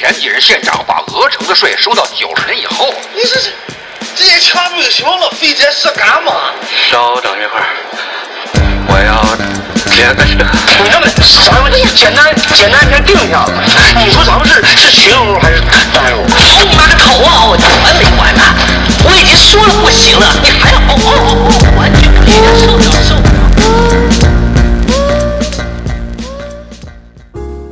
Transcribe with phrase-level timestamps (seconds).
[0.00, 2.94] 田地人县长把鹅城的税收到九十年以后。
[3.14, 3.52] 你这是
[4.16, 5.28] 这些钱不就行了？
[5.38, 6.32] 费这事干嘛？
[6.88, 7.68] 稍等一会儿，
[8.88, 9.20] 我要
[9.92, 10.40] 填个这。
[10.72, 11.12] 同学们，
[11.52, 13.52] 咱们简单简单先定一下子。
[14.02, 15.76] 你说咱们是是群殴还是单
[16.16, 16.24] 殴？
[16.34, 17.44] 好你妈个头啊！
[17.44, 18.42] 我管没管呢？
[19.04, 23.19] 我已经说了不行了，你还要嗷嗷嗷嗷，完全有点受不了受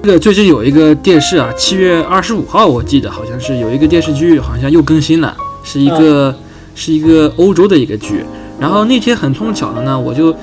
[0.09, 6.35] 个最近有一个电视啊，七月二十五号我记得好像是有一个电视剧，好像又更新了，是一个、
[6.75, 8.25] 是一个欧洲的一个剧。
[8.59, 10.35] 然后那天很碰巧的呢，我就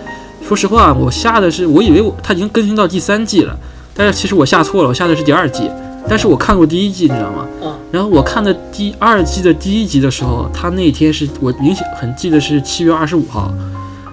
[0.47, 3.57] 说实话，我下的是我以为我它已经更新到第三季了，
[3.95, 5.67] 但是其实我下错了，我下的是第二季。
[6.07, 7.47] 但是我看过第一季，你知道吗？
[7.63, 13.51] 嗯然后我看的第二季的第一集的时候，他那天是我明显很记得是七月二十五号，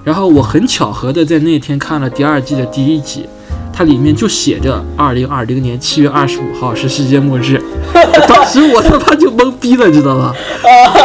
[0.02, 3.26] 然后我很巧合的在那天看了第二季的第一集，
[3.72, 7.60] 它里面就写着二零二零年七月二十五号是世界末日，
[8.28, 10.34] 当时我他妈就懵逼了，你知道吗？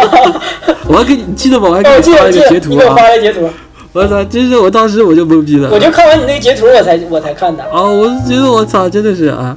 [0.88, 1.70] 我还给你你记得吗？
[1.70, 3.02] 我还给哦，你发了一个截图啊发！
[3.04, 3.50] 来截图，
[3.94, 5.70] 我操，真是我当时我就懵逼了。
[5.72, 7.64] 我就看完你那个截图，我才我才看的。
[7.64, 9.56] 啊，我就觉得我操，真的是啊。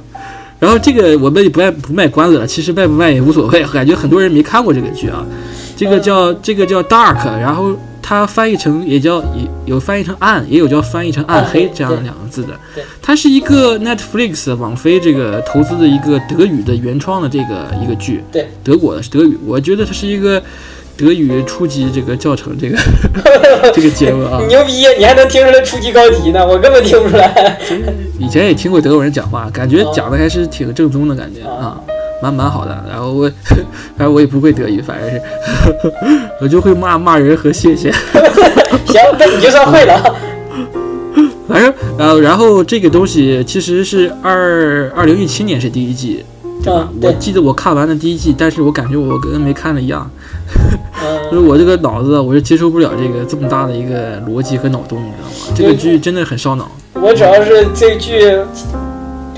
[0.59, 5.25] 然后这个我们也不卖不卖关子了，其实卖不卖也无所谓，感觉很多人没看过这个剧啊。
[5.75, 7.71] 这个叫这个叫 Dark，然后
[8.01, 12.49] 它翻译成也叫也有翻译成暗，也有叫翻译成暗黑这样两个字的。
[13.01, 20.41] 它是一个 Netflix 网飞这个投资的一个德语的原创的这个一个剧，对，德国的是德语，我觉得它是一个
[20.97, 22.77] 德语初级这个教程这个
[23.73, 24.39] 这个节目啊。
[24.41, 24.89] 你牛逼呀！
[24.97, 26.45] 你还能听出来初级高级呢？
[26.45, 27.57] 我根本听不出来。
[28.19, 31.81] 以前也听过德国人讲话，感觉讲的还是挺正宗的感觉啊啊，
[32.21, 32.85] 蛮蛮好的。
[32.89, 33.31] 然后我，
[33.97, 35.21] 反正我也不会德语，反正是
[36.41, 37.91] 我就会骂骂人和谢谢。
[38.85, 40.15] 行，那你就算会了。
[41.47, 46.23] 反正然后然后这个东西其实是二二零一七年是第一季，
[47.01, 50.09] 我记得我看完了第一季，但是我感觉我跟没看的一样，
[51.29, 55.53] 就是嗯，我这个脑子我是接受不了这个这么大的一个逻辑和脑洞，你知道吗？
[55.53, 56.71] 这个剧真的很烧脑。
[56.93, 58.37] 我主要是这剧，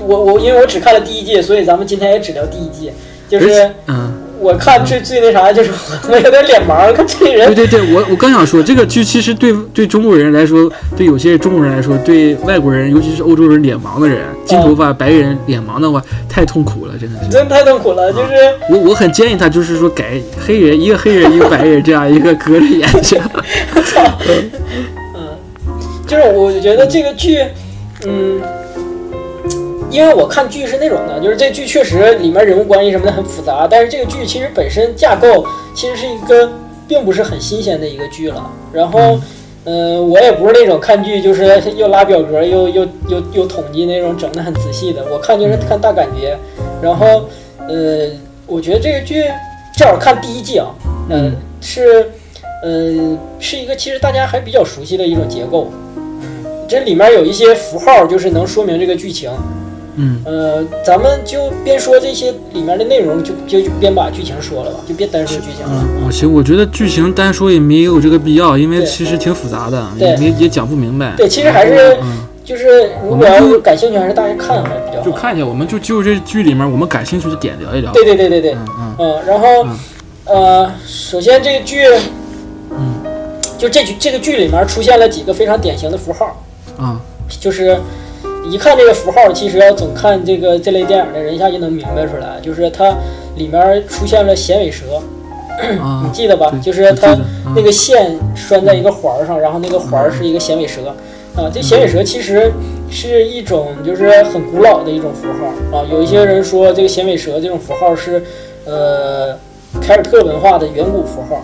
[0.06, 2.92] 我我因为我只看了第一季，所以咱们今天也只聊第一季。
[3.28, 4.20] 就是嗯。
[4.40, 5.70] 我看最最那啥，就是
[6.06, 17.30] 我有点脸盲，看这人对对对，我我刚想说，这个剧其实对对中国人来说，对有些中国人来说，对外国人，尤其是欧洲人脸盲的人，金头发白人脸盲的话，太痛苦了，真的是。
[17.30, 18.12] 真太痛苦了。
[18.12, 18.34] 就是
[18.68, 23.18] 我我很建议他，就是说改黑人一个黑人一个白人这样一个隔着眼睛。
[23.74, 24.18] 我操
[25.14, 25.30] 嗯
[26.06, 27.38] 就是我觉得这个剧，
[28.04, 28.42] 嗯，
[29.94, 36.50] 因为我看剧是那种的，就是这剧确实里面人物关系什么的很复杂，但是这个剧其实本身架构其实是一个
[36.88, 38.50] 并不是很新鲜的一个剧了。
[38.72, 39.20] 然后，
[39.66, 46.36] 嗯、我也不是那种看剧就是又拉表格又又又又统计那种整的很仔细的，我看就是看大感觉。
[46.82, 47.28] 然后，
[47.68, 48.10] 呃，
[48.48, 49.22] 我觉得这个剧
[49.78, 50.74] 正好看第一季啊，
[51.10, 52.10] 嗯、是。
[52.62, 55.70] 呃，是一个其实大家还比较熟悉的一种结构，
[56.66, 59.30] 这里面有一些符号，就是能说明这个剧情。
[59.96, 65.84] 嗯，呃，咱们就边说这些里面的内容，就就就边把剧情说了吧，就别单说剧情了。
[66.00, 71.14] 嗯，哦行，我觉得剧情单说也没有这个必要，因为其实挺复杂的，也没也讲不明白。
[71.16, 75.04] 对，其实还是嗯，就是如果要感兴趣，还是大家看还比较好。
[75.04, 77.92] 就看一下，我们就就这剧里面我们感兴趣的点聊一聊。
[77.92, 79.78] 对对对对对，嗯嗯嗯，然后嗯
[80.24, 81.84] 呃，首先这个剧，
[82.70, 82.94] 嗯，
[83.56, 86.42] 就这剧这个剧里面出现了几个非常典型的符号。
[86.76, 87.00] 啊，
[87.40, 87.78] 就是
[88.50, 92.94] 一看这个符号，其实要总看这个这类电影的人一下就能明白出来，就是它
[93.36, 95.00] 里面出现了响尾蛇，
[95.80, 96.52] 啊 你记得吧？
[96.62, 97.18] 就是它
[97.56, 100.94] 那个线拴在一个环儿上，然后那个环儿是一个响尾蛇。
[101.34, 102.52] 啊，这响尾蛇其实
[102.88, 105.84] 是一种就是很古老的一种符号啊。
[105.90, 108.22] 有一些人说这个响尾蛇这种符号是
[108.64, 109.36] 呃
[109.82, 111.42] 凯尔特文化的远古符号。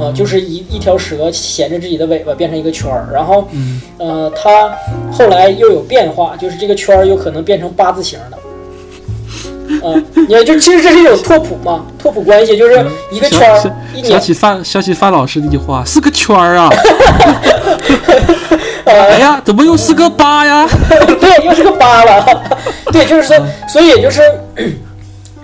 [0.00, 4.72] 啊，就是一一条蛇衔着自己的尾巴变成一个圈儿，然后，嗯呃，它
[5.12, 8.38] 后来又有变化，就是这个圈儿有可能变成八字形的。
[9.82, 9.94] 啊，
[10.28, 13.74] 你看，就其实这是一种拓扑嘛，拓扑关系就是一个圈儿想
[14.04, 16.68] 想，起范想起范老师的一句话，是个圈儿啊。
[18.84, 20.68] 哎呃，呀，怎么又是个八呀？
[21.20, 22.24] 对，又是个八了。
[22.92, 23.36] 对，就是说，
[23.68, 24.20] 所以也就是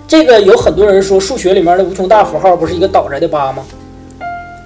[0.07, 3.63] 这个有很多人说，数学里面的无穷大符号不是一个倒着的八吗？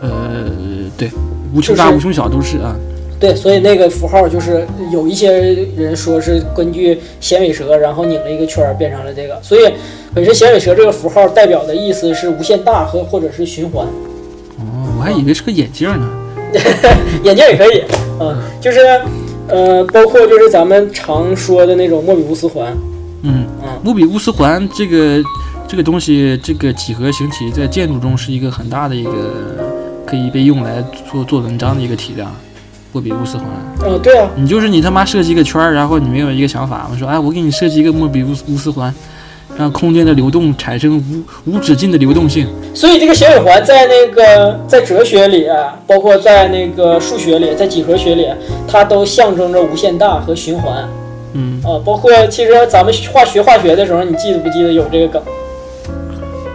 [0.04, 0.52] 呃，
[0.98, 1.10] 对，
[1.56, 2.76] 无穷大就是无穷小都是啊。
[3.20, 5.32] 对，所以那个符号就是有一些
[5.78, 9.62] 人说是根据衔尾蛇，然后拧了一个圈儿变成了这个，所以
[10.14, 13.88] 本身衔尾蛇这个符号代表的意思是无限大和或者是循环，
[14.58, 16.10] 哦，我还以为是个眼镜呢。
[17.24, 17.84] 眼镜也可以，
[18.20, 18.80] 嗯，就是
[19.48, 22.72] 呃，包括就是咱们常说的那种莫比乌斯环，
[23.24, 25.24] 嗯嗯，莫比乌斯环这个
[25.68, 29.12] 这个东西，这个几何形体在建筑中是一个很大的一个
[30.06, 32.34] 可以被用来做做文章的一个体量。
[32.92, 33.48] 莫比乌斯环，
[33.80, 38.94] 哦，对啊，你就是你他妈设计一个圈儿，然后你没有一个想法，我说哎，我给你设计一个莫比乌斯乌斯环，
[39.58, 42.48] 让空间的流动产生无无止境的流动性。
[42.72, 45.48] 所以这个显微环在那个在哲学里，
[45.88, 48.28] 包括在那个数学里，在几何学里，
[48.68, 50.88] 它都象征着无限大和循环
[51.34, 51.82] 嗯，啊。
[51.84, 55.20] 包括其实咱们化学化学的时候，你记得不记得有这个梗？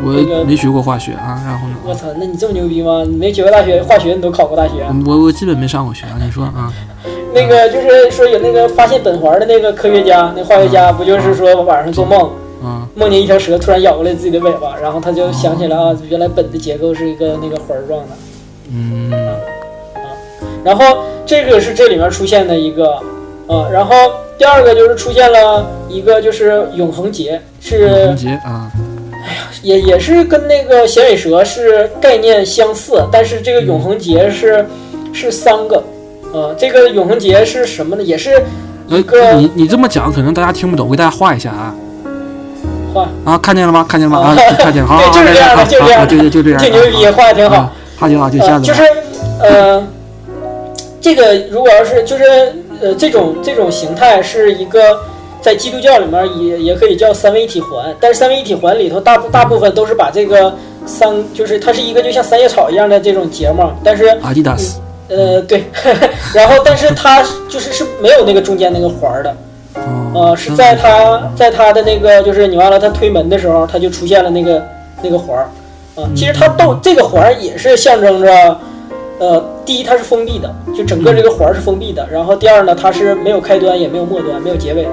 [0.02, 3.04] 我没学过化学啊，然后呢，我操，那你这么牛逼吗？
[3.08, 4.94] 你没学过大学化学，你都考过大学啊？
[5.06, 6.16] 我我基本没上过学啊。
[6.20, 6.72] 你说啊，
[7.34, 12.30] 那个就是说有那个发现苯环的那个科学家，那化学家不就是说晚上做梦，
[12.62, 18.08] 嗯梦见一条蛇突然咬过来自己的尾巴，然后他就想起来啊，原来苯的结构是一个那个环状的。
[18.72, 19.34] 嗯啊
[20.64, 22.94] 然后这个是这里面出现的一个，
[23.46, 23.94] 啊，然后
[24.36, 27.40] 第二个就是出现了一个就是永恒结，
[27.70, 28.70] 永恒是结啊，
[29.62, 34.66] 也也是跟那个响尾蛇是概念相似，但是这个永恒节是
[35.12, 35.82] 是三个，
[36.32, 38.02] 呃，这个永恒节是什么呢？
[38.02, 38.42] 也是
[38.88, 41.74] 呃一个你你这么讲可能大家听不懂，我给大家画一下啊。
[42.94, 43.84] 画，啊，看见了吗？
[43.88, 44.28] 看见了吗？
[44.28, 48.66] 啊，看见了，好， 对，就是这样的，好就是这样的，好对对，就这样，挺牛逼，画的挺好啊。，画挺好，就这呃，样子。
[48.66, 48.82] 就是
[49.42, 49.86] 呃，
[51.00, 52.24] 这个如果要是就是
[52.80, 55.00] 呃这种这种形态是一个
[55.40, 60.52] 在基督教里面也也可以叫三位一体环，但是三位一体环里头大部大部分都是把这个
[60.84, 65.64] 三就是它是一个就像三叶草一样的这种结嘛，但是阿迪达斯，呃对，
[66.34, 69.30] 然后但是它就是是没有那个中间那个环儿的，
[70.14, 74.62] 哦呃是在它在它的那个就是你完了它推门的时候，它就出现了那个
[75.02, 75.48] 那个环儿，
[75.94, 78.60] 啊，其实它都这个环儿也是象征着。
[79.20, 82.06] 呃，第一，它是封闭的，就整个这个环儿是封闭的。
[82.08, 84.90] 然后第二呢，它是没有开端，也没有末端，没有结尾的。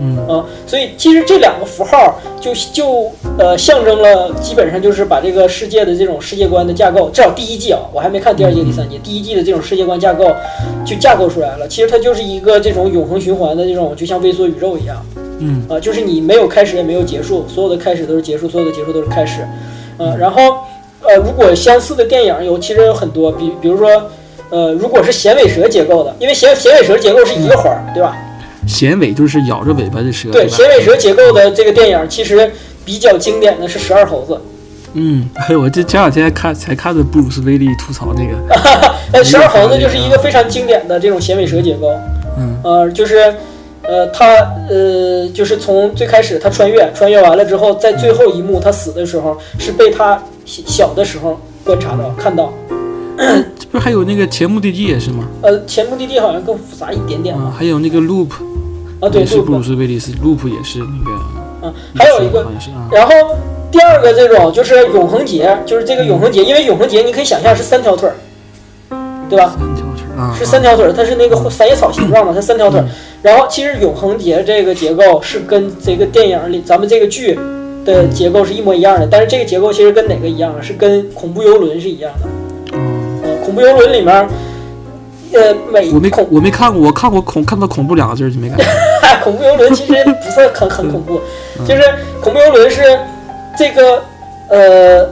[0.00, 10.34] 嗯啊，所以其实这两个符号就就呃象征了，基本上就是把这个世界的这种世界观的架构，至少第一季啊，我还没看第二季、第三季，第一季的这种世界观架构
[10.84, 11.68] 就架构出来了。
[11.68, 14.96] 其实它就是一个这种永恒循环的这种，就像微缩宇宙一样。
[15.38, 19.46] 嗯啊，就是你没有开始也没有结束，所有的开始都是结束，所有的结束都是开始。
[19.98, 20.58] 呃，然后
[21.02, 24.10] 呃，如果相似的电影有，其实有很多，比比如说。
[24.50, 28.14] 呃，如果是衔尾蛇结构的，因为衔衔尾蛇结构是一个环儿，对吧？
[28.66, 32.50] 衔尾就是咬着尾巴的蛇，对，衔尾蛇结构的这个电影，其实
[32.84, 34.34] 比较经典的是《十二猴子》。
[34.96, 38.36] 嗯，还有，我这前两天看才看的布鲁斯威利吐槽那个，
[39.12, 41.88] 呃，十二猴子就是一个非常经典的这种衔尾蛇结构。
[42.38, 43.34] 嗯呃，就是，
[43.82, 44.24] 呃，他
[44.70, 52.52] 呃，就是从最开始他穿越，穿越完了之后，在最后一幕他死的时候，是被他小的时候观察到、看到。
[53.58, 55.24] 这不还有那个前目的地也是吗？
[55.42, 58.28] 呃，前目的地好像更复杂一点点啊，还有那个 Loop
[59.04, 59.62] 啊，对，也是布鲁？
[59.62, 61.20] 斯威利斯，Loop 也是那个，
[61.62, 62.46] 嗯，还有一个
[62.90, 63.12] 然后
[63.70, 68.16] 第二个这种就是永恒节，就是这个永恒结，因为永恒节你可以想象是三条腿儿，
[69.28, 69.54] 对吧？
[69.58, 72.86] 三条腿啊，是三条腿儿，它是那个三叶草形状的，它三条腿儿。
[73.20, 77.38] 然后其实永恒节这个结构是跟这个电影里咱们这个剧
[77.84, 80.62] 的结构是一模一样的，但是这个结构其实跟哪个一样啊？
[80.62, 82.28] 是跟恐怖游轮是一样的。
[82.72, 84.28] 嗯，呃，恐怖游轮里面，
[85.34, 88.58] 呃，每我没恐我没看过，我看过恐看到恐怖两个字就没看。
[89.22, 91.20] 恐怖游轮其实不算很很恐怖，
[91.58, 91.66] 嗯。
[91.66, 91.82] 就是
[92.20, 92.82] 恐怖游轮是
[93.58, 94.02] 这个
[94.50, 95.10] 呃，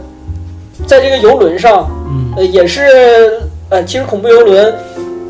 [0.86, 2.32] 在这个游轮上，嗯。
[2.36, 4.74] 呃，也是呃，其实恐怖游轮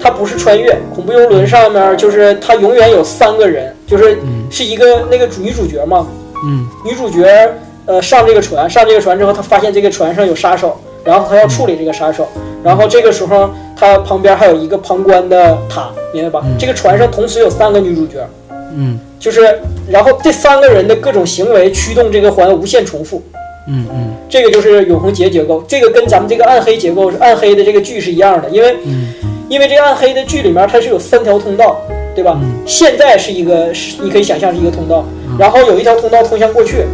[0.00, 4.46] 它不是穿越，恐怖游轮上面就是它永远有三个人，就是嗯。
[4.50, 6.06] 是一个那个主女主角嘛，
[6.44, 6.66] 嗯。
[6.84, 7.50] 女主角
[7.87, 12.26] 呃上这个船，上这个船之后，她发现这个船上有杀手，然后他要处理这个杀手，
[12.62, 16.42] 然后这个时候他旁边还有一个旁观的塔，明白吧？
[16.44, 16.56] 嗯。
[16.59, 18.26] 这个船上同时有三个女主角，
[18.75, 18.99] 嗯。
[19.18, 23.23] 就是然后这三个人的各种行为驱动这个环无限重复。
[23.68, 24.14] 嗯嗯。
[24.28, 29.12] 这个就是永恒结结构，这个跟咱们这个暗黑结构是暗黑的这个剧是一样的，因为嗯。
[29.49, 31.76] 因为这个暗黑的剧里面它是有三条通道，
[32.14, 32.38] 对吧？
[32.40, 32.52] 嗯。
[32.64, 33.71] 现在是一个，
[34.02, 35.04] 你可以想象是一个通道，
[35.38, 36.85] 然后有一条通道通向过去，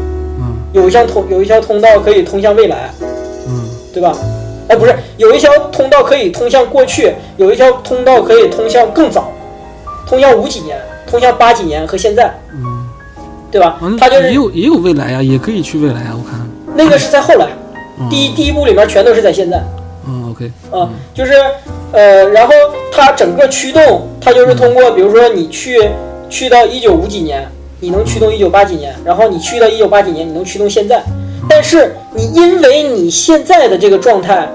[0.41, 0.57] 嗯。
[0.73, 3.08] 有一条通有一条通道可以通向未来，嗯
[3.93, 4.17] 对吧？
[4.69, 9.33] 哎，不是，有一条通道可以通向过去，有一条通道可以通向更早，
[10.07, 12.87] 通向五几年，通向八几年和现在，嗯，
[13.51, 16.39] 对吧它就是也有也有未来呀，也可以去未来啊，我看。
[16.77, 17.47] 那个是在后来，
[17.99, 19.59] 嗯第一第一部里面全都是在现在。
[20.07, 21.33] 嗯，OK，啊，就是
[21.93, 22.53] 呃，然后
[22.93, 25.91] 它整个驱动，它就是通过，比如说你去
[26.29, 27.47] 去到一九五几年，
[27.81, 31.03] 你能驱动一九八几年，然后你去到一九八几年，你能驱动现在，
[31.49, 34.49] 但是你因为你现在的这个状态，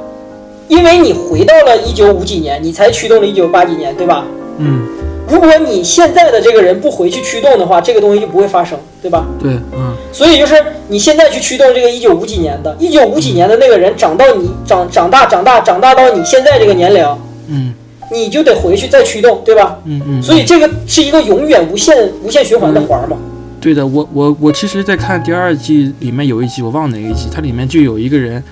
[0.68, 4.26] 因为你回到了一九五几年，你才驱动了一九八几年，对吧？
[4.60, 4.88] 嗯
[5.26, 9.26] 如果你现在的这个人不回去驱动的话，这个东西就不会发生，对吧？
[9.42, 10.54] 对，嗯，所以就是
[10.90, 17.08] 你现在去驱动这个一九五几年的，一九五几年的那个人长到你长长大长大长大到你现在这个年龄，
[17.48, 17.74] 嗯
[18.12, 19.80] 你就得回去再驱动，对吧？
[19.86, 23.18] 嗯嗯，所以这个是一个永远无限无限循环的环儿嘛。
[23.64, 28.44] 对的，我我我其实，在看第二季里面有一集，我忘了哪一集，它里面就有一个人，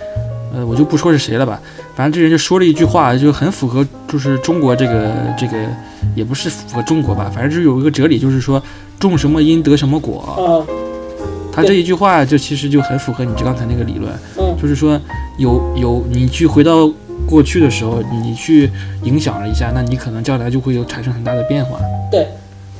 [0.55, 1.59] 呃，我就不说是谁了吧，
[1.95, 5.57] 反正这人就说了一句话，就很符合，就是中国这个这个，
[6.15, 8.63] 也不是符合中国吧，反正就是有一个哲理，就是说
[8.97, 10.21] 种什么因得什么果。
[10.21, 10.63] 啊，
[11.51, 14.97] 他这一句话就其实就很符合你这刚才那个理论，嗯就是说
[15.37, 16.89] 有有你去回到
[17.25, 18.71] 过去的时候，你去
[19.03, 21.77] 影响了一下，那你可能将来就会有产生很大的变化。
[22.09, 22.25] 对。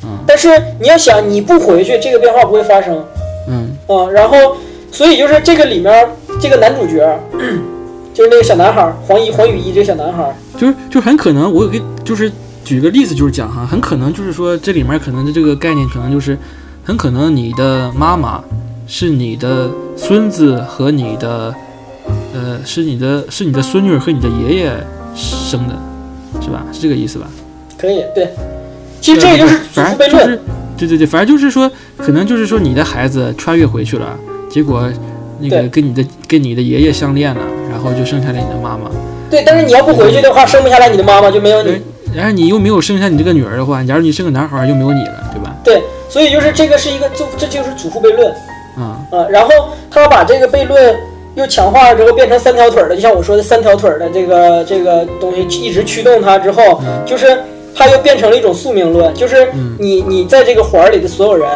[0.03, 3.03] 嗯但是你要想，你不回去，这个变化不会发生。
[3.47, 4.55] 嗯啊，然后，
[4.91, 6.07] 所以就是这个里面
[6.39, 7.19] 这个男主角，
[8.13, 12.31] 就是那个小男孩儿黄一黄雨一这个小男孩儿，就是就很可能，我给就是
[12.63, 16.37] 举个例子，就是讲哈，很可能就是说这里面可能的这个概念，可能就是
[16.83, 18.43] 很可能你的妈妈
[18.87, 21.53] 是你的孙子和你的
[22.33, 24.71] 呃是你的是你的孙女和你的爷爷
[25.15, 25.75] 生的，
[26.41, 26.63] 是吧？
[26.71, 27.27] 是这个意思吧？
[27.77, 28.29] 可以对。
[29.01, 30.39] 其实这个就是祖反父悖论，正就是
[30.77, 34.15] 对对对，反正就是说，可能就是说你的孩子穿越回去了，
[34.49, 34.87] 结果
[35.39, 38.89] 那个跟你的跟你的爷爷相恋了，然后就生下了你的妈妈。
[39.29, 39.43] 对。
[39.45, 41.81] 但是你要不回去的话，生不下来你的妈妈就没有你。
[42.13, 45.55] 然后你又没有生下你这个女儿的话，假如你生个男孩儿，就没有你了，对吧？
[45.63, 48.29] 对，所以就是这个是一个，就这就是祖父悖论
[48.75, 49.25] 啊、啊。
[49.29, 49.49] 然后
[49.89, 50.93] 他把这个悖论
[51.35, 57.27] 又强化了之后，变成三条腿儿的，就像我说的三条腿儿的这个这个东西一直驱动它之后，就是
[57.75, 59.49] 它又变成了一种宿命论，就是
[59.79, 61.47] 你你在这个环儿里的所有人，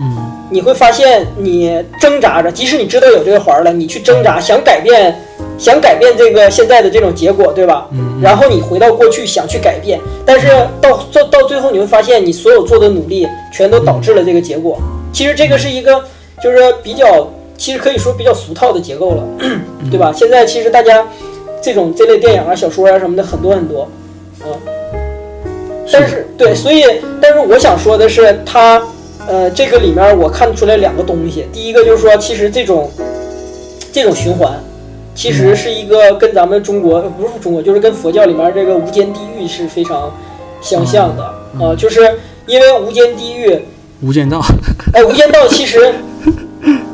[0.00, 5.14] 嗯你会发现你挣扎着，即使你知道有这个环儿了，你去挣扎想改变，
[5.56, 7.86] 想改变这个现在的这种结果，对吧？
[7.92, 10.48] 嗯然后你回到过去想去改变，但是
[10.80, 14.76] 到到到最后你会发现，你所有做的努力全都导致了这个结果。
[15.12, 16.04] 其实这个是一个
[16.42, 19.22] 就是比较，其实可以说比较俗套的结构了，
[19.88, 20.12] 对吧？
[20.12, 21.06] 现在其实大家
[21.62, 23.88] 这种这类电影啊、小说啊什么的很多很多，
[24.40, 24.50] 啊。
[25.92, 26.84] 但是对，所以
[27.20, 28.82] 但是我想说的是，它
[29.26, 32.90] 呃这个里面我看出来两个东西，第一个就是说，其实这种
[33.92, 34.52] 这种循环。
[35.12, 40.10] 其实是一个跟咱们中国呃不是中国，就是跟佛教里面这个无间地狱是非常
[40.62, 41.22] 相像的
[41.60, 42.00] 啊、就是
[42.46, 43.60] 因为无间地狱，
[44.02, 44.40] 无间道，
[44.94, 45.92] 哎，无间道其实，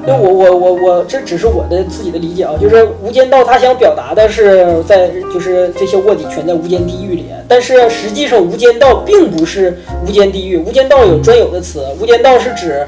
[0.07, 12.87] 就我我我我这只是我的自己的理解啊，就是无间道他想表达的是在就是这些卧底全在无间地狱里，但是实际上无间道并不是无间地狱，无间道有专有的词，无间道是指。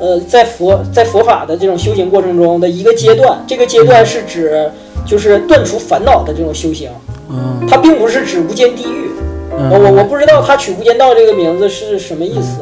[0.00, 4.70] 呃，在佛在佛法的这种修行过程中的一个阶段，这个阶段是指
[5.04, 6.88] 就是断除烦恼的这种修行，
[7.28, 9.10] 嗯它并不是指无间地狱。
[9.50, 12.60] 我我不知道他取“无间道”这个名字是什么意思。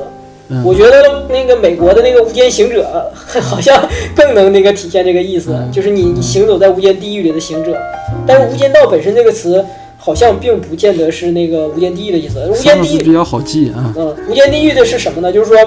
[0.48, 3.10] 嗯我觉得那个美国的那个无间行者
[3.42, 7.76] 好像更能那个体现这个意思，嗯就是你你行走在无间地狱里的行者。
[8.26, 9.64] 但是“无间道”本身这个词
[9.98, 12.46] 好像并不见得是那个无间地狱的意思。
[12.48, 13.92] 无间地狱，比较好记啊。
[13.96, 15.32] 嗯，无间地狱的是什么呢？
[15.32, 15.58] 就是说，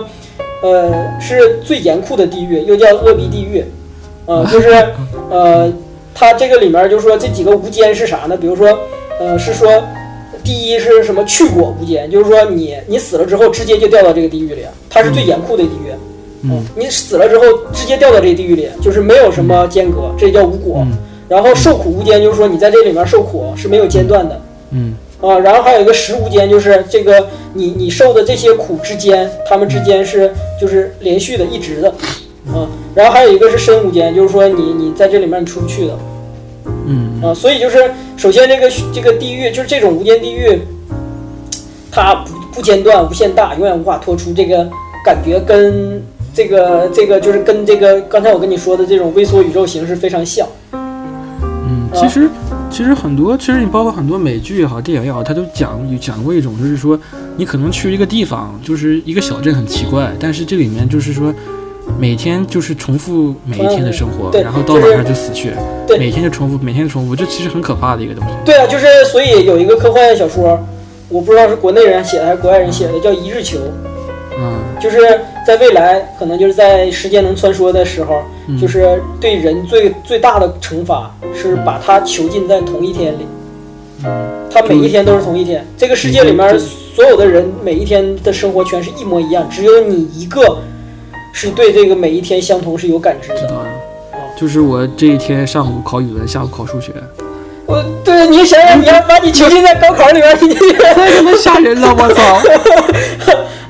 [0.62, 3.64] 呃，是最严酷的地狱，又叫恶逼地狱。
[4.26, 4.70] 呃、就是
[5.30, 5.72] 呃，
[6.14, 8.38] 它这个里面就是说这几个无间是啥呢？
[8.38, 8.80] 比如说，
[9.20, 9.70] 呃，是说
[10.50, 11.24] 第一是什么？
[11.25, 15.94] 去果无间，就是说你你死了之后直接就掉到这个地狱里，它是最严酷的地狱。
[16.41, 20.79] 嗯，你死了之后直接掉到这个地狱里，就是没有什么间隔，这叫无果。
[20.79, 20.98] 嗯。
[21.27, 24.41] 然后受苦无间，就是说你在这里面受苦是没有间断的。
[24.72, 24.96] 嗯。
[25.22, 31.89] 啊，然后还有一个食无间，就是这个你你受的这些苦之间，他们之间是就是连续的、一直的，
[32.48, 32.65] 啊，
[32.96, 35.96] 然后还有一个是身无间，就是说你你在这里面你出不去的，
[36.91, 37.77] 嗯啊，所以就是
[38.17, 40.60] 首先这个这个地狱就是这种无间地狱，
[41.91, 44.67] 它不不间断、无限大，永远无法脱出这个
[45.05, 46.01] 感觉跟
[46.34, 50.48] 这个这个就是跟这个刚才我跟你说的这种微缩宇宙形式非常像。
[50.74, 52.27] 嗯，其实
[52.72, 57.00] 其实很多，其实你包括很多美剧也好，电影也好，它都讲有讲过一种，就是说
[57.38, 61.31] 你可能去一个地方，就是一个小镇很奇怪，但是这里面就是说。
[61.98, 65.53] 每天就是重复每一天的生活，对然后到晚上就死去，
[65.88, 65.98] 对。
[65.98, 68.34] 每天就重复，每天就重复，这其实很可怕的一个东西。
[68.46, 70.60] 对啊，就是所以有一个科幻小说，
[71.08, 73.58] 我不知道是国内人写的还是国外人写的，叫《一日球》。
[74.38, 74.60] 嗯。
[74.81, 74.98] 就是
[75.46, 78.58] 在未来，可能就是在时间能穿梭的时候，嗯。
[78.58, 83.25] 就是对人最最大的惩罚是把他囚禁在同一天里。
[84.05, 84.29] 嗯。
[84.51, 86.60] 他每一天都是同一天，这个世界里面嗯
[86.96, 90.58] 所有的人每一天的生活全是一模一样，只有你一个
[91.34, 93.36] 是对这个每一天相同是有感知的。
[93.36, 93.68] 知道了。
[94.38, 96.92] 就是我这一天上午考语文，下午考数学。
[97.66, 101.96] 我对你想想，你要把你囚禁在高考里面，你太他妈吓人了！
[101.96, 102.24] 我操！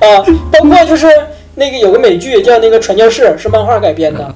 [0.00, 1.06] 啊，包括就是
[1.56, 4.24] 那个有个美剧叫那个《传教士》，是漫画改编的。
[4.24, 4.34] 啊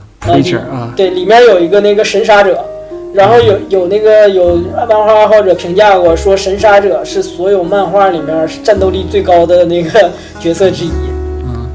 [0.96, 2.64] 对，里面有一个那个神杀者，
[3.12, 4.56] 然后有有那个有
[4.88, 10.90] 漫画爱好者评价过，说神杀者是所有漫画里面战斗力最高的那个角色之一。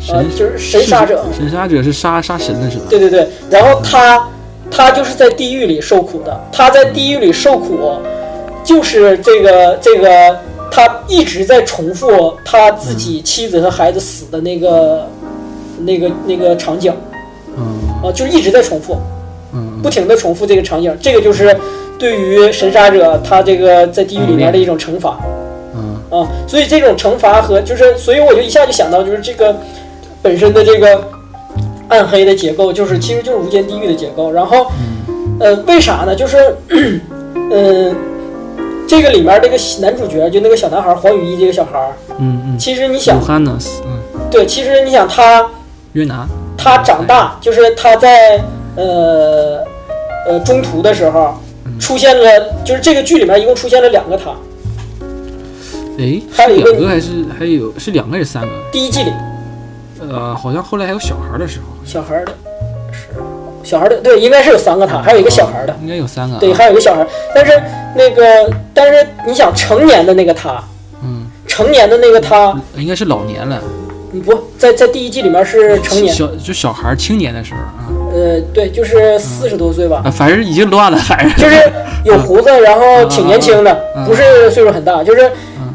[0.08, 1.24] 嗯，啊神，就是神杀者。
[1.36, 2.86] 神杀者是杀杀神的是吧？
[2.90, 4.28] 对对对，然后他
[4.72, 7.94] 他就是在地狱里受苦的，他在地狱里受苦，
[8.64, 10.40] 就是这个这个
[10.72, 15.08] 他一直在重复他自己妻子和孩子死的那个、
[15.80, 16.94] 那个那个场景
[17.58, 17.90] 嗯。
[18.02, 18.98] 啊，就是一直在重复，
[19.54, 19.82] 嗯。
[19.82, 21.56] 不停的重复这个场景，这个就是
[21.98, 25.20] 对于神杀者他这个在地狱里面的一种惩罚。
[25.76, 26.00] 嗯。
[26.10, 29.56] 啊，所以这种惩罚和就是，所以我就一下就想到，就是这个
[30.22, 31.08] 本身的这个
[31.88, 34.32] 暗黑的结构，就是其实就是无间地狱的结构。
[34.32, 34.72] 然后，
[35.40, 36.16] 呃，为啥呢？
[36.16, 36.38] 就是，
[37.52, 37.96] 嗯、
[38.88, 42.58] 这个里面这个男主角就那个小男孩黄雨一这个小孩儿，嗯嗯。
[42.58, 43.20] 其实你想
[44.30, 45.48] 对，其实你想他
[45.94, 48.40] 约拿，他长大，就是他在
[48.76, 49.64] 呃
[50.28, 51.34] 呃中途的时候
[51.80, 54.32] 出现了，就是这个剧里面一共出现了两个他，
[55.98, 57.10] 哎，还有一个还是
[57.40, 58.50] 还有是两个还是三个？
[58.72, 59.10] 第一季里
[60.10, 62.32] 呃，好像后来还有小孩的时候，小孩儿的
[62.92, 63.08] 是
[63.64, 66.40] 小孩儿的，对，应该是有三个他，还有一个小孩儿的，应该有三个啊。
[66.40, 67.08] 对，还有一个小孩儿。
[67.36, 67.52] 但是
[67.96, 70.64] 那个，但是你想成年的那个他，
[71.04, 73.62] 嗯，成年的那个他，应该是老年了，
[74.26, 77.86] 不在在第一季里面是成年，小就小孩儿青年的时候啊。
[78.12, 80.02] 呃，对，就是四十多岁吧。
[80.04, 81.30] 啊，，反正已经乱了，反正。
[81.38, 81.72] 就是
[82.04, 85.32] 有胡子，然后挺年轻的，嗯 不是岁数很大，就是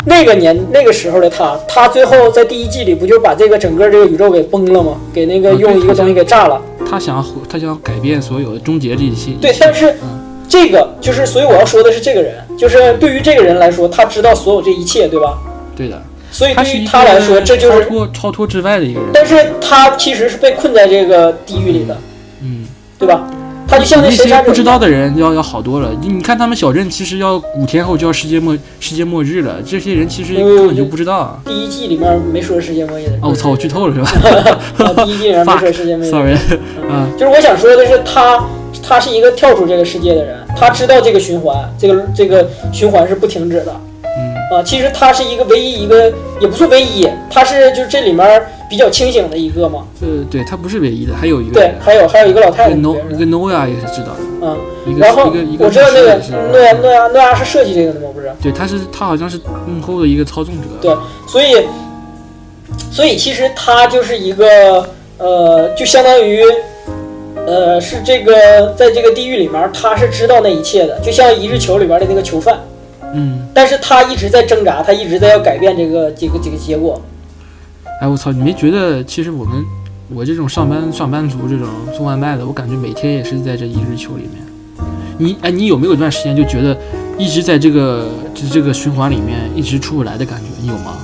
[0.06, 4.99] 那个年那个时候的他，他最后在第一季里不就把这个整个这个宇宙给崩了吗？
[5.12, 6.61] 给那个用一个东西给炸了。
[6.90, 9.32] 他想他想改变所有的，终结这一切。
[9.40, 15.38] 对，但是嗯这个就是，所以我要说的是这个人，就是对于这个人来说，他知道所有这一切，对吧？
[15.75, 19.08] 对的，所以对于他来说，这就是，超脱超脱之外的一个人。
[19.12, 21.96] 但是他其实是被困在这个地狱里的，
[22.42, 22.66] 嗯，
[22.99, 23.26] 对吧？
[23.75, 25.90] 他就像那些不知道的人要要好多了。
[26.00, 31.39] 你你看他们小镇，其实要五天后就要世界末世界末日了，这些人其实嗯根本就不知道啊。
[31.45, 33.17] 第一季里面没说世界末日的。
[33.21, 36.10] 哦，我操，我剧透了是吧 啊第一季里面没说世界末日。
[36.15, 36.34] Sorry，
[36.89, 38.45] 啊，就是我想说的是他，
[38.80, 43.75] 他是一个跳出这个世界的人，他知道这个循环，这个这个循环是不停止的。
[44.04, 48.41] 嗯啊，其实他是一个唯一一个，也不是唯一，他是就是这里面
[48.75, 49.84] 比较清醒的一个嘛。
[50.00, 58.08] 呃，对他不是唯一的，还有一个对，，还有还有一个老太太一个里 No 边一个 Noah 也是知道的，嗯，然后我知道那个诺亚诺亚诺亚是设计这个的吗？
[58.13, 60.67] 不是，对，他是他好像是幕后的一个操纵者。
[60.82, 60.93] 对，
[61.28, 61.65] 所以
[62.91, 64.84] 所以其实他就是一个
[65.19, 66.43] 呃，就相当于
[67.47, 72.58] 呃，是这个在这个地狱里面，他是知道那一切的，就像一日囚里边的那个囚犯。
[73.15, 77.00] 嗯，但是他一直在挣扎，他一直在要改变这个这个这个结果。
[78.00, 79.65] 哎，我操，你没觉得其实我们
[80.11, 84.45] 我这种上班上班族这种送外卖的，我感觉每天也是在这一日球里面。
[85.17, 86.76] 你哎，你有没有一段时间就觉得
[87.17, 90.47] 一直在这个这这个循环里面一直出不来的感觉？
[90.61, 90.97] 你有吗？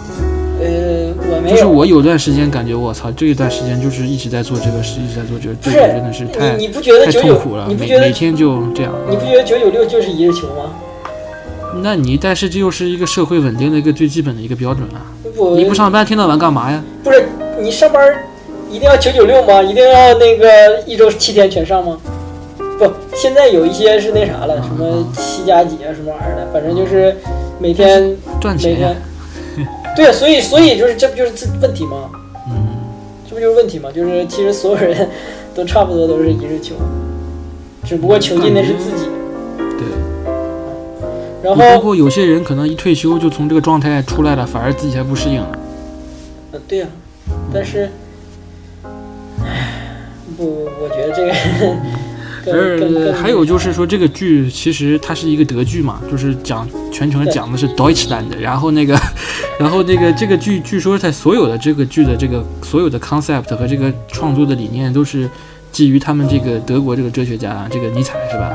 [0.60, 1.56] 呃，我没有。
[1.56, 8.92] 就是我有段时间感觉我操，这一段时间就是一直在做这个事，一直在做这个，这个真的是太你你不觉得太痛苦了，你不觉得每每天就这样。
[9.08, 10.72] 你不觉得九九六就是一日球吗？
[11.82, 15.06] 那你但是这又是一个社会稳定的一个最基本的一个标准啊！
[15.40, 16.84] 不，你不上班，天到晚干嘛呀？
[17.02, 17.24] 不是
[17.58, 18.14] 你上班
[18.70, 19.62] 一定要九九六吗？
[19.62, 21.96] 一定要那个一周七天全上吗？
[22.78, 27.16] 不，现在有一些是那啥了，什么七加几啊，什么玩意儿的，反正就是
[27.58, 28.94] 每天赚钱。
[29.96, 32.10] 对啊，所以所以就是这不就是这问题吗？
[32.50, 32.68] 嗯，
[33.26, 33.88] 这不就是问题吗？
[33.90, 35.08] 就是其实所有人
[35.54, 36.74] 都差不多都是一日球，
[37.82, 39.06] 只不过囚禁的是自己。
[41.42, 41.48] 对。
[41.48, 45.58] 然后包，括有些人可能一退休就从这个状态出来了，反而自己还不适应了。
[46.52, 46.86] 呃，对呀、
[47.52, 47.90] 但是，
[49.44, 50.02] 唉，
[50.36, 51.32] 不，我觉得这个
[52.52, 58.98] 而还有就是说，这个剧其实它是一个德剧嘛，就是讲全程讲的是 Deutschland，然后那个，
[59.60, 65.28] 然后那个这个剧据说在所有的这个剧的这个所有的 concept 和这个创作的理念都是
[65.70, 68.50] 基于他们这个德国这个哲学家这个尼采是吧？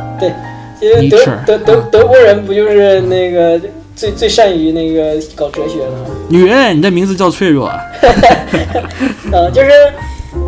[0.79, 3.59] 其实德德德德国人不就是那个
[3.95, 5.97] 最最善于那个搞哲学的吗？
[6.27, 7.79] 女人，你的名字叫脆弱啊。
[9.31, 9.71] 啊，就是，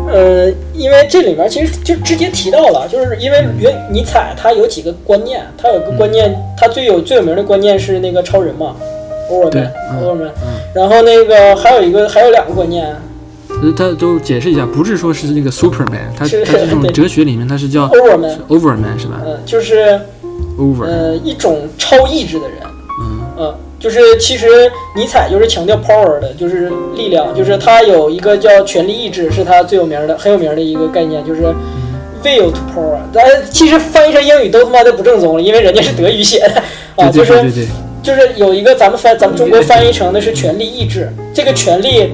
[0.06, 8.76] 呃，因为这里面其实就直接提到了，就是因为原尼采他有几个观念，他有个观念，他最有最有名的观念是那个超人嘛，
[9.30, 12.86] 欧尔对曼，嗯欧尔曼嗯，然后那个还有一个还有两个观念，
[13.62, 19.20] 呃他都解释一下，不是说是那个 Superman，他是他这种哲学里面他是叫 Overman，Overman 是吧？
[19.24, 20.00] 嗯，就是
[20.58, 22.58] over，呃一种超意志的人。
[23.00, 23.20] 嗯。
[23.36, 31.42] 呃，就是其实尼采就是强调 power 的，就是力量，就是他有一个叫权力意志，是他最有名的、很有名的一个概念，就是
[32.24, 32.98] will to power。
[33.12, 36.62] 但其实翻译成英语都他妈的不正宗了，因为人家是德语写的。
[37.00, 37.32] 啊，就是
[38.02, 42.12] 就是有一个咱们翻咱们中国翻译成的是权力意志，这个权力，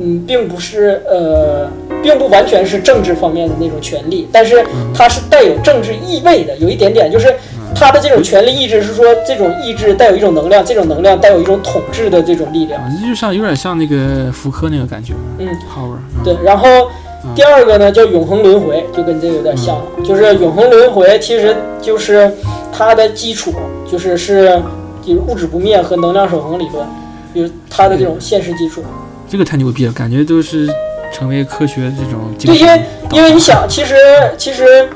[0.00, 1.68] 嗯，并不是呃，
[2.02, 7.34] 并不完全是政治方面的那种权利，但是它是带有政治意味的，有一点点，就是
[7.74, 12.80] 它的这种权力意志是说这种意志带有一种能量，这种能量带有一种统治的这种力量。
[13.00, 16.90] 就像有点像那个福柯那个感觉，嗯，Howard，嗯对，然后
[17.34, 22.32] 第二个呢叫永恒轮回，就跟这个有点像了，就是永恒轮回其实就是
[22.72, 23.54] 它的基础
[23.90, 24.60] 就是是
[25.02, 26.86] 就是物质不灭和能量守恒理论，
[27.34, 28.82] 就是它的这种现实基础。
[29.28, 30.68] 这个太牛逼了，感觉都是
[31.12, 32.82] 成为科学这种精对，因为
[33.12, 33.94] 因为你想，其实
[34.36, 34.88] 其实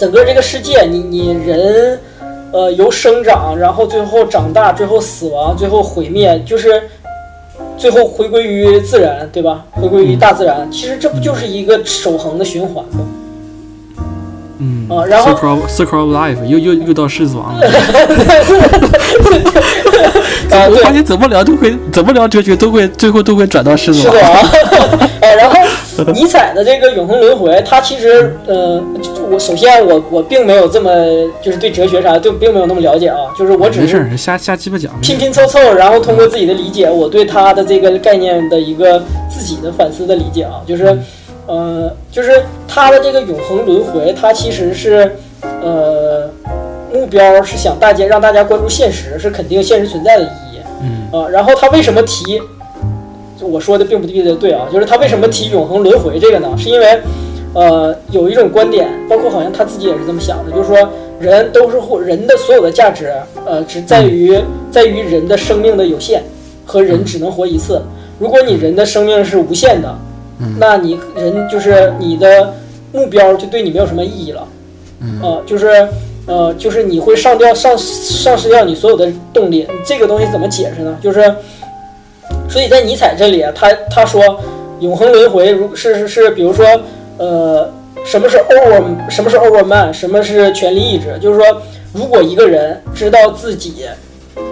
[0.00, 2.00] 整个这个世界，你你人，
[2.52, 6.84] 呃，由生长，然后最后长大，最后死亡，最后毁灭，就是
[7.76, 9.66] 最后回归于自然，对吧？
[9.72, 10.66] 回归于大自然。
[10.72, 13.06] 其实这不就是一个守恒的循环吗？
[14.90, 17.66] 嗯啊然后 circle of circle of life 又又又到狮子王了。
[20.50, 24.28] 啊，对我发，现怎么聊都会怎么聊哲学都会最后都会转到狮子王是的。
[24.28, 24.40] 啊，
[25.20, 25.56] 呃， 然后
[26.12, 28.82] 尼采的这个永恒轮回，他其实，呃，
[29.30, 30.90] 我首先我我并没有这么
[31.40, 34.90] 就是对哲学啥的，对并没有那么了解啊，就是我只是没事儿，瞎瞎鸡巴讲。
[35.00, 40.98] 拼拼凑凑，然后通过自己的理解，我对他的这个概念的一个自己的反思的理解啊，就是，
[41.50, 46.30] 呃，就是他的这个永恒轮回，他其实是，呃，
[46.94, 50.60] 目标是想大家让大家关注现实，是肯定现实存在的意义。
[50.80, 52.40] 嗯啊，然后他为什么提？
[53.36, 56.54] 就我说的并不一定对啊，就是他为什么提永恒轮回这个呢？
[56.56, 57.00] 是因为，
[57.52, 63.12] 呃，有一种观点，包括好像他自己也是这么想的，就是说人都是或人的所有的价值，
[63.44, 66.22] 呃，只在于在于人的生命的有限
[66.64, 67.82] 和人只能活一次。
[68.20, 69.92] 如果你人的生命是无限的，
[70.58, 72.54] 那你人就是你的
[72.92, 74.48] 目标就对你没有什么意义了。
[75.22, 75.88] 呃，就是
[76.26, 79.66] 呃，就是你会上掉上丧失掉你所有的动力。
[79.84, 80.96] 这个东西怎么解释呢？
[81.00, 81.22] 就是，
[82.48, 84.40] 所以在尼采这里啊，他他说
[84.80, 86.66] 永恒轮回，如是是是，比如说
[87.16, 87.70] 呃，
[88.04, 91.18] 什么是 over，什么是 overman，什么是权力意志？
[91.20, 91.62] 就是说，
[91.94, 93.86] 如果一个人知道自己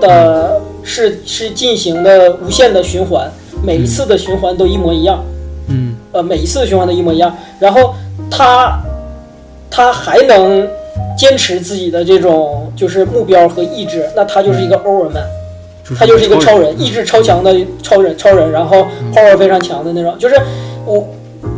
[0.01, 3.31] 的是是进行的无限的循环，
[3.63, 5.23] 每一次的循环都一模一样。
[5.27, 5.38] 嗯
[6.19, 7.95] 呃，每一次循环都一模一样，然后
[8.29, 8.77] 他
[9.71, 10.67] 他还能
[11.17, 15.23] 坚持自己的这种就是目标和意志，那他就是一个 overman，
[15.97, 20.13] 他就是一个超人，意志超强的超人，超人，然后 power 非常强的那种。
[20.19, 20.35] 就是
[20.85, 21.07] 我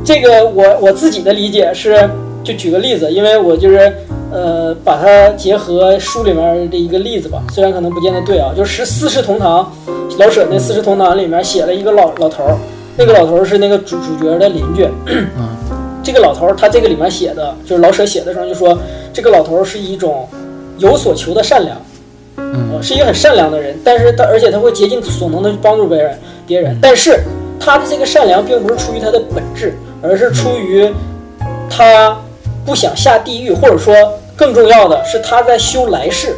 [0.05, 2.07] 这个我我自己的理解是，
[2.45, 3.91] 就举个例子，因为我就是
[4.31, 9.73] 呃把它结合书里面的一个例子吧，虽然可能不见得对啊，就是《四世同堂》
[10.19, 12.57] 老舍那《四世同堂》里面写了一个老老头儿，
[13.01, 14.87] 那个老头儿是那个主主角的邻居。
[16.05, 18.77] 这个老头儿他这个里面写的，就是老舍写的时候就说，
[19.11, 20.29] 这个老头儿是一种
[20.77, 21.81] 有所求的善良，
[22.37, 27.23] 嗯呃，是一个很善良的人，但是他而且他会竭尽所能的去帮助别人，别人，但是
[27.59, 30.87] 他的这个善良并不是出于他的本质，而是出于
[31.71, 32.19] 他
[32.67, 33.95] 不想下地狱，或者说
[34.37, 36.35] 更重要的是他在修来世，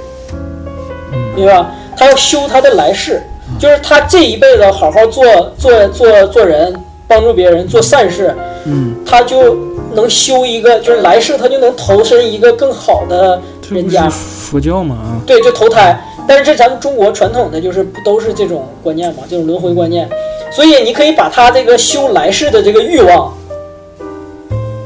[1.35, 1.73] 明白吧？
[1.97, 3.21] 他要修他的来世，
[3.63, 5.25] 就是他这一辈子好好做
[5.57, 6.75] 做做做人，
[7.07, 9.57] 帮助别人，做善事，嗯，他就
[9.95, 15.97] 能修一个，就是来世他就能投身一个更好的人家，佛教嘛啊，对，就投胎。
[16.27, 20.09] 但是这咱们中国传统的就是不都是这种观念嘛，这种轮回观念，
[20.51, 23.33] 所以你可以把他这个修来世的这个欲望，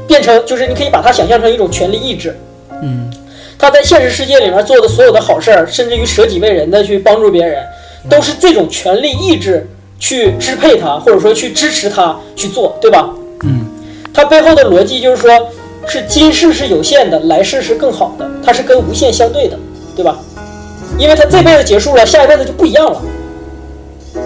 [0.07, 2.37] 变成就是你可以把它想象成一种权力意志。
[2.83, 3.11] 嗯。
[3.59, 7.63] 他在现实世界里面做的所有的好事儿，甚至于舍己为人的去帮助别人，
[8.09, 9.67] 都是这种权力意志
[9.99, 13.09] 去支配他，或者说去支持他去做，对吧？
[13.43, 13.65] 嗯
[14.13, 15.29] 它背后的逻辑就是说，
[15.87, 19.57] 是今世是有限的，来世是更好的，它是跟无限相对的，
[19.95, 20.17] 对吧？
[20.97, 23.01] 因为他这辈子结束了，下一辈子就不一样了，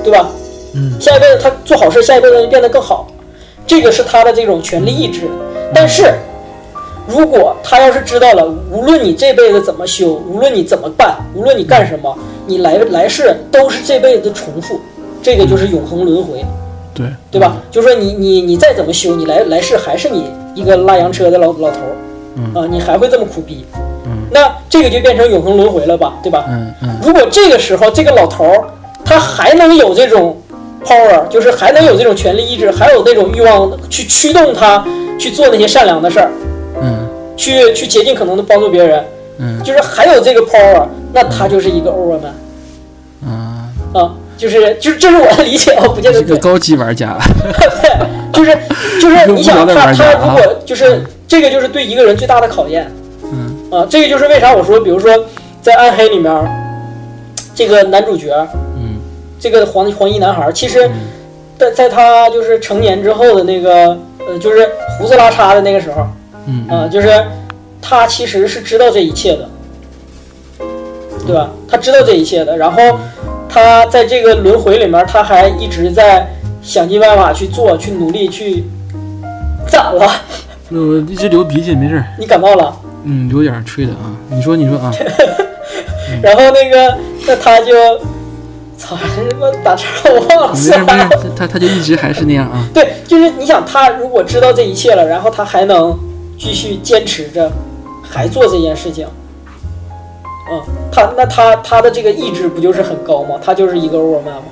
[0.04, 0.30] 对吧？
[0.74, 3.08] 嗯下一辈子他做好事，下一辈子就变得更好，
[3.68, 5.30] 这个是他的这种权力意志。
[5.74, 6.14] 但是，
[7.12, 14.80] 如果他要是知道了，无论你这辈子怎么修，无论你怎么办，无论你干什么，你来来世都是这辈子的重复，
[15.22, 16.44] 这个就是永恒轮回。
[16.94, 17.56] 对对吧？
[17.72, 21.96] 就说你你你再怎么修，你来来世还是你一个拉洋车的老老头儿，
[22.36, 23.66] 嗯啊，你还会这么苦逼，
[24.06, 26.46] 嗯那这个就变成永恒轮回了吧，对吧？
[26.50, 28.68] 嗯嗯如果这个时候这个老头儿
[29.06, 30.38] 他还能有这种
[30.84, 34.86] power，就是还能有这种权力意志，还有那种欲望去驱动他
[35.18, 36.41] 去做那些善良的事儿，嗯
[37.42, 39.04] 去去竭尽可能的帮助别人，
[39.40, 39.64] 嗯。
[39.64, 46.28] 就是还有这个 power，那他就是一个 overman 啊，啊，就是就是这是我的理解啊，不见得对。
[46.28, 47.18] 是个高级玩家。
[47.58, 47.90] 对，
[48.32, 48.58] 就是
[49.02, 50.56] 就是你想他他如果。
[50.66, 52.90] 就是这个就是对一个人最大的考验，
[53.24, 53.56] 嗯。
[53.72, 55.12] 啊，这个就是为啥我说，比如说
[55.62, 56.32] 在暗黑里面，
[57.56, 58.30] 这个男主角，
[58.78, 59.00] 嗯
[59.40, 60.90] 这个黄黄衣男孩，其实
[61.58, 66.06] 在在他就是成年之后的那个呃，就是胡子拉碴的那个时候，
[66.46, 67.24] 嗯啊，就是
[67.82, 69.50] 他其实是知道这一切的，
[71.26, 71.50] 对吧？
[71.68, 72.82] 他知道这一切的，然后
[73.48, 76.28] 他在这个轮回里面，他还一直在
[76.62, 78.66] 想尽办法去做，去努力，去
[79.68, 80.10] 咋了？
[80.70, 82.06] 那我一直流鼻涕，没事儿。
[82.18, 82.76] 你感冒了？
[83.04, 84.14] 嗯，有点吹的啊。
[84.30, 84.92] 你说，你说啊。
[86.22, 87.74] 然后那个，那他就，
[88.78, 90.94] 操，他妈打岔我忘了，没事没。
[91.22, 92.66] 事，他他就一直还是那样啊。
[92.74, 95.98] 对，就是你想，他如果知道这一切了，然后他还能
[96.42, 97.52] 继续坚持着，
[98.02, 99.06] 还做这件事情，
[100.52, 100.60] 嗯，
[100.92, 103.36] 他那他他的这个意志不就是很高吗？
[103.40, 104.44] 他就是一个 overman 吗？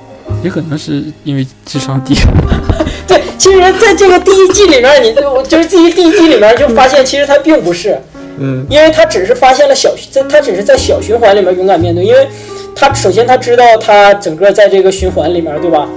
[0.44, 2.14] 也可能是因为智商低。
[3.08, 8.00] 对，其实在这个第一季里面，你我就是第一第一季里面就发现，其实他并不是，
[8.38, 12.28] 嗯因为他只是发现了小，在他只是在小循环里面勇敢面对，因为
[12.76, 15.88] 他首先他知道他整个在这个循环里面，对吧？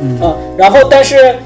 [0.00, 1.36] 嗯啊，然后但是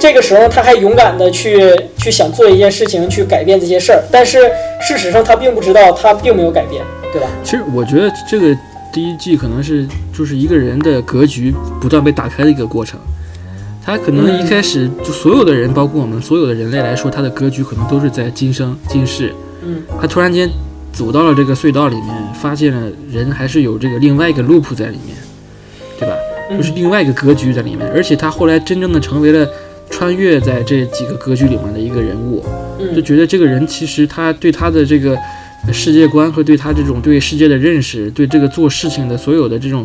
[0.00, 1.60] 这个时候他还勇敢的去
[1.98, 6.82] 去想做一件事情，去改变这些事儿，但是事实上他并不知道他并没有改变，
[7.12, 7.28] 对吧？
[7.44, 8.56] 其实我觉得这个
[8.90, 9.86] 第一季可能是
[10.16, 12.98] 就是一个人的格局不断被打开的一个过程。
[13.84, 19.34] 他可能一开始就所有的人，包括我们所有的人类来说，他的格局可能都是在今生今世。
[19.62, 20.48] 嗯，他突然间
[20.92, 25.16] 走到了这个隧道里面，发现了人还是有这个另外一个 loop 在里面，
[25.98, 26.14] 对吧？
[26.56, 29.48] 就是另外一个格局在里面，而且他后来真正的成为了
[29.90, 32.42] 穿越在这几个格局里面的一个人物，
[32.78, 35.14] 嗯就觉得这个人其实他对他的这个
[35.66, 39.84] 呃世界观和对他这种对世界的认识，对这个做事情的所有的这种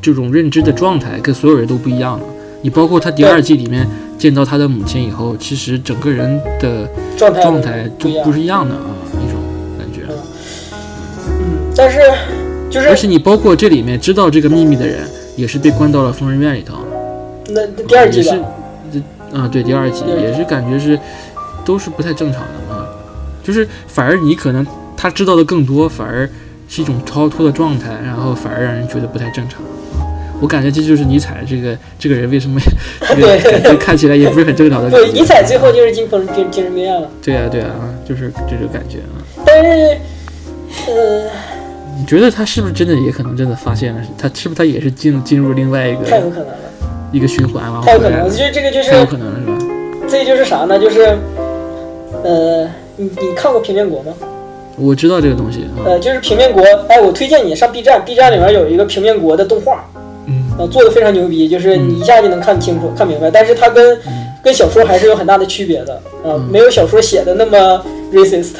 [0.00, 2.24] 这种认知的状态，跟所有人都不一样了。
[2.62, 3.86] 你包括他第二季里面
[4.18, 9.40] 见到他的母亲以后，其实整个人的状态状态就不一样不是一样的啊，一种
[9.78, 10.02] 感觉。
[10.72, 11.98] 嗯，但是
[12.70, 16.76] 就是而且你包括这里面知道这个秘密的人，也是被关到了疯人院里头，
[17.48, 18.48] 那那第二季也是吧，
[19.32, 20.98] 啊，对，第二集也是感觉是
[21.64, 22.86] 都是不太正常的啊，
[23.42, 24.66] 就是反而你可能
[24.96, 26.28] 他知道的更多，反而
[26.68, 30.06] 是一种超脱的状态，然后反而让人觉得不太正常啊。
[30.40, 32.58] 我感觉这就是尼采这个这个人为什么
[33.00, 35.20] 这个对感觉看起来也不是很正常的感对，觉。
[35.20, 39.20] 尼采最后就是进疯精精神病院了，对啊对啊啊，就是这种感觉啊。
[39.44, 39.98] 但是，
[40.86, 41.30] 呃，
[41.98, 44.00] 你觉得他是不是真的也可能真的发现了？
[44.16, 46.69] 他是不是他也是进进入另外一个太有个可能了，
[47.12, 48.30] 一个循环然后太有可能了？
[48.30, 50.06] 就这个就是太有可能了是吧？
[50.08, 50.78] 这就是啥呢？
[50.78, 51.16] 就是，
[52.24, 52.64] 呃，
[52.96, 54.12] 你你看过平面国吗？
[54.76, 59.84] 我知道这个东西啊，呃，就是平面国，哎，我推荐你上 B 站，B 站里面有一个平面国的动画，
[60.26, 63.98] 嗯呃，做的非常牛逼，就是你一下就能看清楚、看明白，但是它跟
[64.42, 65.94] 跟小说还是有很大的区别的，
[66.24, 68.54] 啊、嗯没有小说写的那么 racist，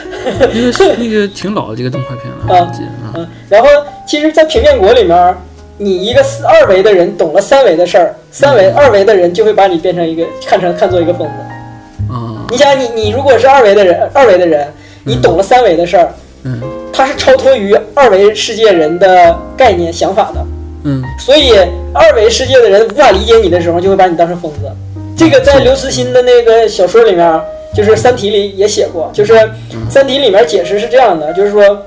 [0.52, 2.72] 那个是那个挺老的这个动画片了，啊。
[3.14, 3.68] 嗯，然后
[4.06, 5.34] 其实，在平面国里面，
[5.82, 12.12] 你一个四二维的人懂了三维的事儿，三维二维的人就会把你变成一个看成看作一个疯子。
[12.12, 14.68] 啊，你想，你你如果是二维的人，二维的人，
[15.04, 16.12] 你懂了三维的事儿，
[16.44, 16.60] 嗯
[16.92, 20.44] 它是超脱于二维世界人的概念想法的。
[20.84, 21.52] 嗯所以
[21.94, 24.70] 二维世界的人无法理解你的时候，就会把你当成疯子。
[25.16, 27.40] 这个在刘慈欣的那个小说里面，
[27.74, 29.32] 就是《三体》里也写过，就是
[29.88, 31.86] 《三体》里面解释是这样的，就是说，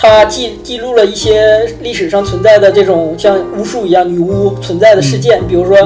[0.00, 5.76] 他记记录了一些历史上存在的这种像巫术一样女巫存在的事件，比如说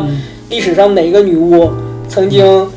[0.51, 1.70] 历史上哪个女巫
[2.11, 2.70] 曾经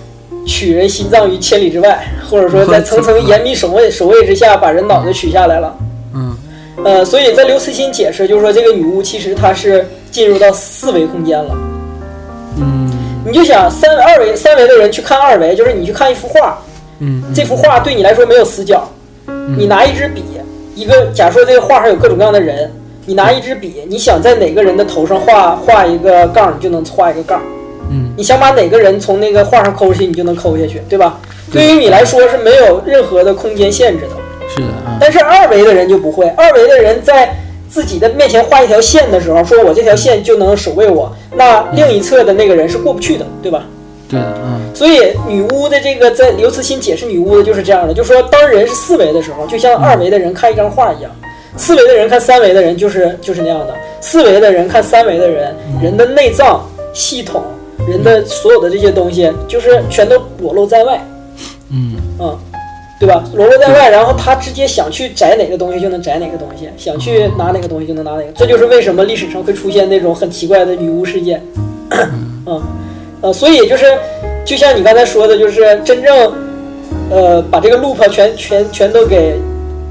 [0.48, 5.78] 取人心脏于千里之外，或者说在层层严密守卫守卫之下把人脑袋取下来了。
[6.14, 6.38] 嗯。
[6.86, 11.54] 呃，所以在刘慈欣解释，就是说这个女巫其实她是进入到四维空间了。
[12.58, 12.90] 嗯。
[13.28, 16.58] 你就想三维、二维、三维的人去看二维，就是你去看一幅画，
[17.00, 18.88] 嗯这幅画对你来说没有死角，
[19.58, 20.24] 你拿一支笔，
[20.76, 22.72] 一个假说这个画上有各种各样的人，
[23.06, 27.42] 你拿一支笔，你想在哪个人的头上画画一个杠，你就能画一个杠。
[27.90, 31.20] 嗯你想把哪个人从那个画上抠下去，你就能抠下去，对吧？
[31.52, 34.16] 对于你来说是没有任何的空间限制的。
[34.50, 37.36] 是的啊，但是二维的人就不会，二维的人在
[37.70, 43.66] 自己的面前画一条线的时候，说我这条线就能守卫我，那另一侧的那个人是过不去的，对吧？
[44.10, 51.10] 对的啊，所以女巫的这个在刘慈欣解释女巫的就是这样的，就是说当人是四维的时候，就像二维的人看一张画一样，
[51.56, 57.42] 四维的人看三维的人就是就是那样的，四维的人看三维的人，人的内脏系统，
[57.88, 61.02] 人的所有的这些东西，就是全都裸露在外。
[61.72, 62.38] 嗯嗯，
[63.00, 63.24] 对吧？
[63.34, 68.32] 裸露在外，然后他直接想去摘哪个东西就能摘哪个东西，想去拿哪个东西就能拿哪个。
[68.36, 71.42] 这就是为什么历史上会出现那种很奇怪的女巫事件。
[72.46, 72.62] 嗯，
[73.22, 73.86] 呃，所以就是
[74.46, 76.34] 就像你刚才说的，就是真正
[77.10, 79.40] 呃把这个 loop 全全全都给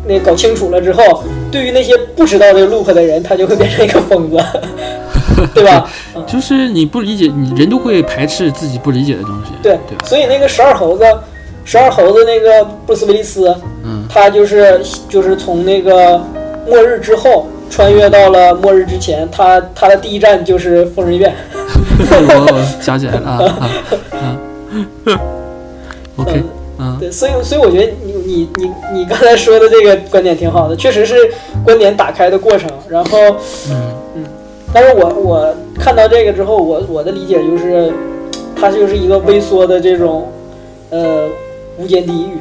[0.06, 4.38] 那搞清楚了之后，对于那些不知道这个 loop 的人，他就会变成一个疯子，
[5.52, 5.90] 对吧？
[6.14, 9.52] 嗯就是你不理解，你人都会排斥自己不理解的东西。
[9.62, 10.04] 对对吧？
[10.04, 11.04] 所以那个十二猴子，
[11.64, 16.22] 十二猴子那个布鲁斯威利斯，嗯，他就是就是从那个
[16.68, 21.34] 末日之后穿越到了末日之前，他他的第一站就是疯人院。
[21.98, 23.70] 我想起来了啊啊
[24.12, 25.20] 啊
[26.16, 26.42] ！OK，
[26.78, 31.16] 嗯，对，所以所以我觉得你你你你刚才说的这个观点挺好的，确实是
[31.64, 32.70] 观点打开的过程。
[32.88, 33.18] 然后，
[33.70, 34.24] 嗯
[34.72, 37.92] 但是我我看到这个之后，我我的理解就是，
[38.56, 40.28] 它就是一个微缩的这种
[40.90, 41.28] 呃
[41.78, 42.38] 无间地狱。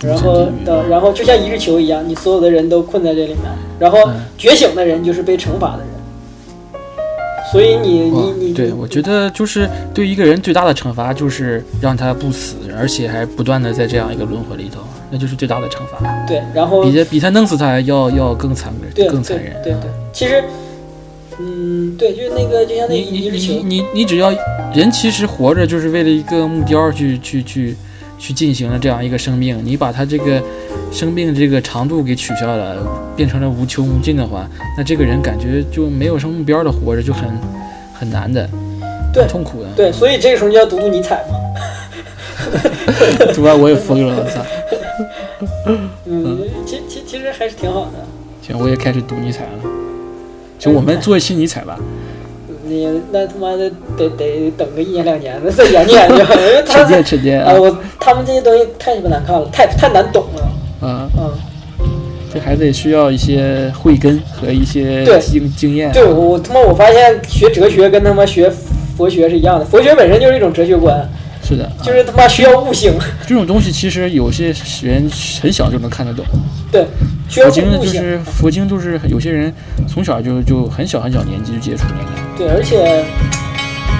[0.00, 3.38] 然后的，然后就像一日球一样，你所有的人都困在这里面，
[3.78, 3.98] 然后
[4.36, 5.86] 觉醒的人就是被惩罚的人。
[7.52, 14.80] 所以你你你对，我觉得就是对一个人最大的惩罚就是让他不死，而且还不断的在这样一个轮回里头，
[15.10, 19.52] 那就是最大的惩罚，对，然后比他比他弄死他要要更残忍更残忍。
[19.62, 20.42] 对对对，其实，
[21.38, 24.32] 嗯，对，就是那个，就像那你你一日球你，你你只要
[24.74, 27.76] 人其实活着就是为了一个目标去去去去
[28.32, 30.42] 进行了这样一个生命，你把他这个
[30.90, 32.76] 生命这个长度给取消了，
[33.16, 37.28] 变成了无穷无尽的话，那这个人感觉就没有什么目标的活着就很
[37.92, 38.48] 很难的，
[39.12, 39.68] 对很痛苦的。
[39.76, 41.40] 对，所以这个时候就要读读尼采嘛。
[43.34, 44.44] 读完我也疯了，我操！
[46.06, 47.92] 嗯，其其其实还是挺好的。
[48.42, 49.70] 行，我也开始读尼采了。
[50.58, 51.78] 就我们做一期尼采吧，
[52.66, 60.48] 你那他妈的得得等个一年两年的再研究研究， 因为他沉淀沉淀啊，啊我他们这些东西太鸡巴难看了，太太难懂了。
[60.82, 61.08] 嗯！
[61.18, 61.32] 嗯，
[62.32, 65.92] 这还得需要一些慧根和一些对经经验。
[65.92, 68.50] 对我我他妈我发现学哲学跟他妈学
[68.96, 71.08] 佛学是一样的，佛学本身就是一种哲学观，
[71.46, 72.94] 是的，就是他妈需要悟性。
[73.28, 75.08] 这种东西其实有些人
[75.42, 76.24] 很小就能看得懂。
[76.72, 76.86] 对，
[77.28, 77.86] 需要佛经呢，就。
[77.86, 79.52] 是佛经，就是有些人
[79.86, 82.10] 从小就就很小很小年纪就接触那个。
[82.38, 83.04] 对，而且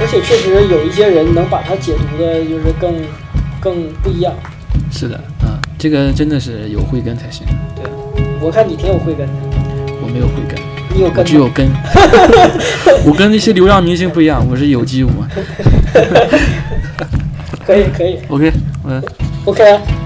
[0.01, 2.95] 而且确实有一些人能把它解读的，就是更
[3.61, 4.33] 更不一样。
[4.91, 7.47] 是的，啊，这个真的是有慧根才行。
[7.77, 7.85] 对，
[8.41, 9.33] 我看你挺有慧根的，
[10.03, 10.59] 我没有慧根，
[10.95, 11.71] 你有根吗只有根。
[13.07, 15.11] 我跟那些流量明星不一样，我是有机物。
[17.67, 18.53] 可以可以 OK，
[18.85, 19.03] 嗯
[19.47, 20.04] ，OK 啊。